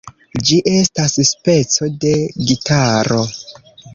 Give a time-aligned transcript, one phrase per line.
[0.45, 2.13] Ĝi estas speco de
[2.51, 3.23] gitaro.